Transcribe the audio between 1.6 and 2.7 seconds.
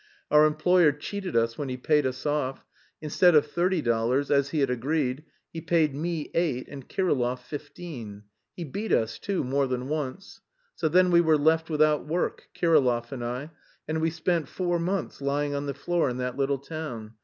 he paid us off;